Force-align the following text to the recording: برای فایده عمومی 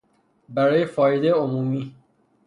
برای 0.49 0.85
فایده 0.85 1.31
عمومی 1.33 1.95